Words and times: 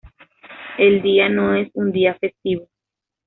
El 0.79 1.03
día 1.03 1.29
no 1.29 1.53
es 1.53 1.69
un 1.75 1.91
día 1.91 2.15
festivo. 2.15 2.67